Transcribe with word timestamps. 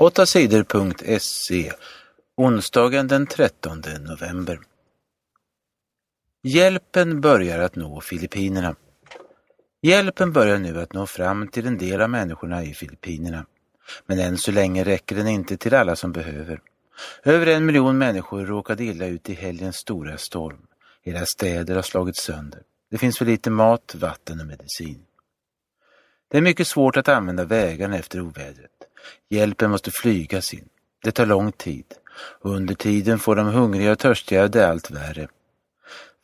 8 0.00 0.26
sidor.se 0.26 1.72
Onsdagen 2.36 3.08
den 3.08 3.26
13 3.26 3.82
november. 4.00 4.60
Hjälpen 6.42 7.20
börjar 7.20 7.58
att 7.58 7.76
nå 7.76 8.00
Filippinerna. 8.00 8.76
Hjälpen 9.82 10.32
börjar 10.32 10.58
nu 10.58 10.80
att 10.80 10.92
nå 10.92 11.06
fram 11.06 11.48
till 11.48 11.66
en 11.66 11.78
del 11.78 12.00
av 12.00 12.10
människorna 12.10 12.64
i 12.64 12.74
Filippinerna. 12.74 13.46
Men 14.06 14.18
än 14.18 14.38
så 14.38 14.52
länge 14.52 14.84
räcker 14.84 15.16
den 15.16 15.28
inte 15.28 15.56
till 15.56 15.74
alla 15.74 15.96
som 15.96 16.12
behöver. 16.12 16.60
Över 17.24 17.46
en 17.46 17.66
miljon 17.66 17.98
människor 17.98 18.46
råkade 18.46 18.84
illa 18.84 19.06
ut 19.06 19.28
i 19.28 19.34
helgens 19.34 19.76
stora 19.76 20.18
storm. 20.18 20.66
Hela 21.04 21.26
städer 21.26 21.74
har 21.74 21.82
slagits 21.82 22.22
sönder. 22.22 22.62
Det 22.90 22.98
finns 22.98 23.18
för 23.18 23.24
lite 23.24 23.50
mat, 23.50 23.94
vatten 23.94 24.40
och 24.40 24.46
medicin. 24.46 25.07
Det 26.30 26.38
är 26.38 26.42
mycket 26.42 26.68
svårt 26.68 26.96
att 26.96 27.08
använda 27.08 27.44
vägarna 27.44 27.96
efter 27.96 28.20
ovädret. 28.20 28.70
Hjälpen 29.28 29.70
måste 29.70 29.90
flygas 29.90 30.54
in. 30.54 30.68
Det 31.04 31.12
tar 31.12 31.26
lång 31.26 31.52
tid 31.52 31.84
och 32.18 32.50
under 32.50 32.74
tiden 32.74 33.18
får 33.18 33.36
de 33.36 33.46
hungriga 33.46 33.92
och 33.92 33.98
törstiga 33.98 34.48
det 34.48 34.68
allt 34.68 34.90
värre. 34.90 35.28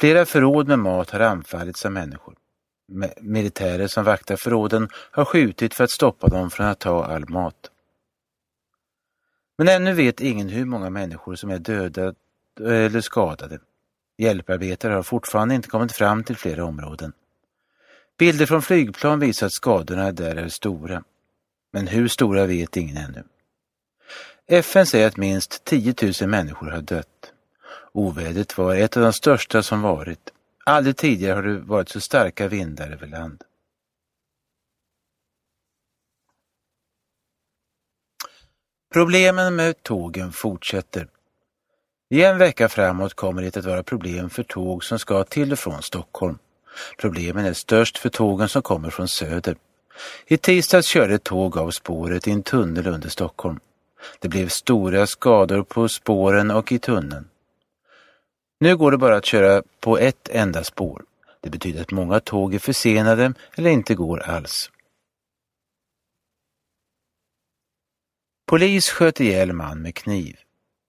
Flera 0.00 0.26
förråd 0.26 0.68
med 0.68 0.78
mat 0.78 1.10
har 1.10 1.20
anfallits 1.20 1.86
av 1.86 1.92
människor. 1.92 2.34
Militärer 3.20 3.86
som 3.86 4.04
vaktar 4.04 4.36
förråden 4.36 4.88
har 4.94 5.24
skjutit 5.24 5.74
för 5.74 5.84
att 5.84 5.90
stoppa 5.90 6.28
dem 6.28 6.50
från 6.50 6.66
att 6.66 6.80
ta 6.80 7.04
all 7.04 7.28
mat. 7.28 7.70
Men 9.58 9.68
ännu 9.68 9.92
vet 9.92 10.20
ingen 10.20 10.48
hur 10.48 10.64
många 10.64 10.90
människor 10.90 11.34
som 11.34 11.50
är 11.50 11.58
döda 11.58 12.14
eller 12.60 13.00
skadade. 13.00 13.58
Hjälparbetare 14.18 14.92
har 14.92 15.02
fortfarande 15.02 15.54
inte 15.54 15.68
kommit 15.68 15.92
fram 15.92 16.24
till 16.24 16.36
flera 16.36 16.64
områden. 16.64 17.12
Bilder 18.22 18.46
från 18.46 18.62
flygplan 18.62 19.20
visar 19.20 19.46
att 19.46 19.52
skadorna 19.52 20.12
där 20.12 20.36
är 20.36 20.48
stora. 20.48 21.04
Men 21.72 21.86
hur 21.86 22.08
stora 22.08 22.46
vet 22.46 22.76
ingen 22.76 22.96
ännu. 22.96 23.24
FN 24.46 24.86
säger 24.86 25.06
att 25.06 25.16
minst 25.16 25.64
10 25.64 25.94
000 26.20 26.30
människor 26.30 26.70
har 26.70 26.80
dött. 26.80 27.32
Ovädret 27.92 28.58
var 28.58 28.74
ett 28.74 28.96
av 28.96 29.02
de 29.02 29.12
största 29.12 29.62
som 29.62 29.82
varit. 29.82 30.32
Aldrig 30.64 30.96
tidigare 30.96 31.34
har 31.34 31.42
det 31.42 31.58
varit 31.58 31.88
så 31.88 32.00
starka 32.00 32.48
vindar 32.48 32.90
över 32.90 33.06
land. 33.06 33.42
Problemen 38.92 39.56
med 39.56 39.82
tågen 39.82 40.32
fortsätter. 40.32 41.08
I 42.10 42.24
en 42.24 42.38
vecka 42.38 42.68
framåt 42.68 43.14
kommer 43.14 43.42
det 43.42 43.56
att 43.56 43.64
vara 43.64 43.82
problem 43.82 44.30
för 44.30 44.42
tåg 44.42 44.84
som 44.84 44.98
ska 44.98 45.24
till 45.24 45.52
och 45.52 45.58
från 45.58 45.82
Stockholm. 45.82 46.38
Problemen 46.98 47.44
är 47.44 47.52
störst 47.52 47.98
för 47.98 48.08
tågen 48.08 48.48
som 48.48 48.62
kommer 48.62 48.90
från 48.90 49.08
söder. 49.08 49.56
I 50.26 50.36
tisdags 50.36 50.86
körde 50.86 51.14
ett 51.14 51.24
tåg 51.24 51.58
av 51.58 51.70
spåret 51.70 52.28
i 52.28 52.30
en 52.30 52.42
tunnel 52.42 52.86
under 52.86 53.08
Stockholm. 53.08 53.60
Det 54.18 54.28
blev 54.28 54.48
stora 54.48 55.06
skador 55.06 55.62
på 55.62 55.88
spåren 55.88 56.50
och 56.50 56.72
i 56.72 56.78
tunneln. 56.78 57.28
Nu 58.60 58.76
går 58.76 58.90
det 58.90 58.98
bara 58.98 59.16
att 59.16 59.24
köra 59.24 59.62
på 59.80 59.98
ett 59.98 60.28
enda 60.28 60.64
spår. 60.64 61.04
Det 61.40 61.50
betyder 61.50 61.80
att 61.80 61.90
många 61.90 62.20
tåg 62.20 62.54
är 62.54 62.58
försenade 62.58 63.34
eller 63.54 63.70
inte 63.70 63.94
går 63.94 64.18
alls. 64.18 64.70
Polis 68.46 68.90
sköt 68.90 69.20
ihjäl 69.20 69.52
man 69.52 69.82
med 69.82 69.94
kniv. 69.94 70.36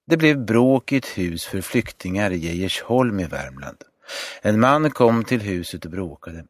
Det 0.07 0.17
blev 0.17 0.45
bråk 0.45 0.91
i 0.91 0.97
ett 0.97 1.17
hus 1.17 1.45
för 1.45 1.61
flyktingar 1.61 2.31
i 2.31 2.37
Geijersholm 2.37 3.19
i 3.19 3.25
Värmland. 3.27 3.77
En 4.41 4.59
man 4.59 4.91
kom 4.91 5.23
till 5.23 5.41
huset 5.41 5.85
och 5.85 5.91
bråkade. 5.91 6.45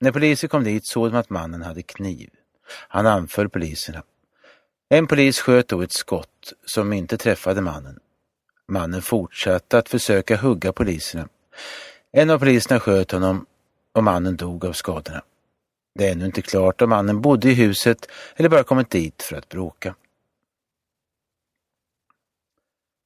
När 0.00 0.12
polisen 0.12 0.48
kom 0.48 0.64
dit 0.64 0.86
såg 0.86 1.12
de 1.12 1.18
att 1.18 1.30
mannen 1.30 1.62
hade 1.62 1.82
kniv. 1.82 2.30
Han 2.68 3.06
anföll 3.06 3.48
poliserna. 3.48 4.02
En 4.88 5.06
polis 5.06 5.40
sköt 5.40 5.68
då 5.68 5.82
ett 5.82 5.92
skott 5.92 6.52
som 6.64 6.92
inte 6.92 7.16
träffade 7.16 7.60
mannen. 7.60 7.98
Mannen 8.68 9.02
fortsatte 9.02 9.78
att 9.78 9.88
försöka 9.88 10.36
hugga 10.36 10.72
poliserna. 10.72 11.28
En 12.12 12.30
av 12.30 12.38
poliserna 12.38 12.80
sköt 12.80 13.10
honom 13.10 13.46
och 13.92 14.04
mannen 14.04 14.36
dog 14.36 14.64
av 14.64 14.72
skadorna. 14.72 15.22
Det 15.94 16.08
är 16.08 16.12
ännu 16.12 16.26
inte 16.26 16.42
klart 16.42 16.82
om 16.82 16.90
mannen 16.90 17.20
bodde 17.20 17.50
i 17.50 17.54
huset 17.54 18.06
eller 18.36 18.48
bara 18.48 18.64
kommit 18.64 18.90
dit 18.90 19.22
för 19.22 19.36
att 19.36 19.48
bråka. 19.48 19.94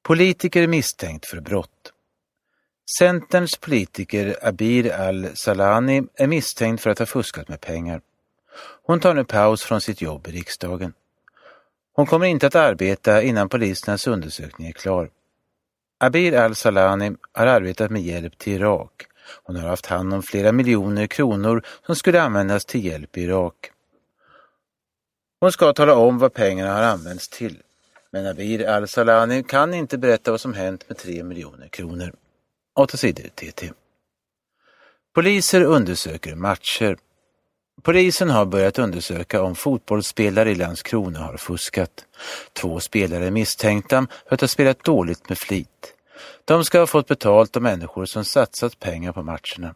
Politiker 0.02 0.62
är 0.62 0.66
misstänkt 0.66 1.26
för 1.26 1.40
brott. 1.40 1.79
Centerns 2.98 3.56
politiker 3.56 4.36
Abir 4.42 4.92
al-Salani 4.92 6.02
är 6.14 6.26
misstänkt 6.26 6.82
för 6.82 6.90
att 6.90 6.98
ha 6.98 7.06
fuskat 7.06 7.48
med 7.48 7.60
pengar. 7.60 8.00
Hon 8.82 9.00
tar 9.00 9.14
nu 9.14 9.24
paus 9.24 9.62
från 9.62 9.80
sitt 9.80 10.00
jobb 10.00 10.26
i 10.28 10.30
riksdagen. 10.30 10.92
Hon 11.92 12.06
kommer 12.06 12.26
inte 12.26 12.46
att 12.46 12.54
arbeta 12.54 13.22
innan 13.22 13.48
polisernas 13.48 14.06
undersökning 14.06 14.68
är 14.68 14.72
klar. 14.72 15.10
Abir 15.98 16.36
al-Salani 16.36 17.12
har 17.32 17.46
arbetat 17.46 17.90
med 17.90 18.02
hjälp 18.02 18.38
till 18.38 18.52
Irak. 18.52 19.06
Hon 19.42 19.56
har 19.56 19.68
haft 19.68 19.86
hand 19.86 20.14
om 20.14 20.22
flera 20.22 20.52
miljoner 20.52 21.06
kronor 21.06 21.62
som 21.86 21.96
skulle 21.96 22.22
användas 22.22 22.64
till 22.64 22.84
hjälp 22.84 23.16
i 23.16 23.22
Irak. 23.22 23.70
Hon 25.40 25.52
ska 25.52 25.72
tala 25.72 25.94
om 25.94 26.18
vad 26.18 26.34
pengarna 26.34 26.74
har 26.74 26.82
använts 26.82 27.28
till. 27.28 27.62
Men 28.10 28.26
Abir 28.26 28.68
al-Salani 28.68 29.42
kan 29.42 29.74
inte 29.74 29.98
berätta 29.98 30.30
vad 30.30 30.40
som 30.40 30.54
hänt 30.54 30.88
med 30.88 30.98
tre 30.98 31.24
miljoner 31.24 31.68
kronor. 31.68 32.14
8 32.74 32.96
sidor 32.96 33.28
TT. 33.28 33.72
Poliser 35.14 35.62
undersöker 35.64 36.34
matcher. 36.34 36.96
Polisen 37.82 38.30
har 38.30 38.46
börjat 38.46 38.78
undersöka 38.78 39.42
om 39.42 39.54
fotbollsspelare 39.54 40.50
i 40.50 40.54
Landskrona 40.54 41.18
har 41.18 41.36
fuskat. 41.36 42.06
Två 42.52 42.80
spelare 42.80 43.26
är 43.26 43.30
misstänkta 43.30 44.06
för 44.28 44.34
att 44.34 44.40
ha 44.40 44.48
spelat 44.48 44.84
dåligt 44.84 45.28
med 45.28 45.38
flit. 45.38 45.94
De 46.44 46.64
ska 46.64 46.78
ha 46.78 46.86
fått 46.86 47.08
betalt 47.08 47.56
av 47.56 47.62
människor 47.62 48.04
som 48.04 48.24
satsat 48.24 48.78
pengar 48.78 49.12
på 49.12 49.22
matcherna. 49.22 49.74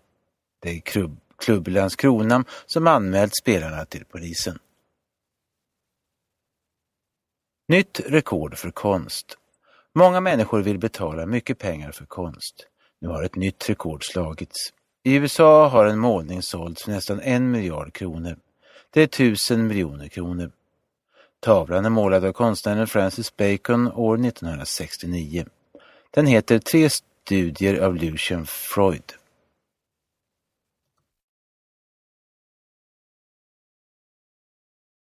Det 0.63 0.71
är 0.71 0.81
klubb, 0.81 1.17
klubb 1.39 1.69
Landskrona 1.69 2.45
som 2.67 2.87
anmält 2.87 3.37
spelarna 3.37 3.85
till 3.85 4.05
polisen. 4.05 4.59
Nytt 7.69 8.01
rekord 8.01 8.59
för 8.59 8.71
konst. 8.71 9.39
Många 9.95 10.21
människor 10.21 10.63
vill 10.63 10.79
betala 10.79 11.27
mycket 11.27 11.59
pengar 11.59 11.93
för 11.93 12.07
konst. 12.07 12.67
Nu 13.05 13.11
har 13.11 13.23
ett 13.23 13.37
nytt 13.37 13.71
rekord 13.71 14.05
slagits. 14.05 14.73
I 15.03 15.15
USA 15.15 15.69
har 15.69 15.87
en 15.87 15.99
målning 15.99 16.43
sålts 16.43 16.85
för 16.85 16.91
nästan 16.91 17.21
en 17.21 17.51
miljard 17.51 17.93
kronor. 17.93 18.37
Det 18.91 19.03
är 19.03 19.07
tusen 19.07 19.67
miljoner 19.67 20.09
kronor. 20.09 20.51
Tavlan 21.41 21.85
är 21.85 21.91
målad 21.91 22.25
av 22.25 22.33
konstnären 22.33 22.87
Francis 22.87 23.37
Bacon 23.37 23.93
år 23.93 24.27
1969. 24.27 25.47
Den 26.11 26.27
heter 26.27 26.59
Tre 26.59 26.91
studier 26.91 27.81
av 27.81 27.97
Lucian 27.97 28.47
Freud. 28.47 29.13